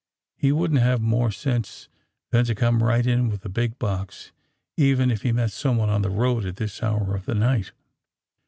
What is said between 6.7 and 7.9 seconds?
hour of the night.''